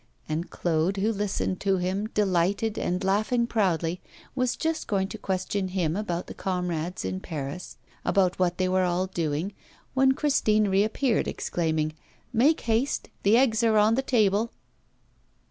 [0.27, 4.01] And Claude, who listened to him, delighted, and laughing proudly,
[4.33, 8.81] was just going to question him about the comrades in Paris, about what they were
[8.81, 9.53] all doing,
[9.93, 11.93] when Christine reappeared, exclaiming:
[12.33, 14.51] 'Make haste, the eggs are on the table.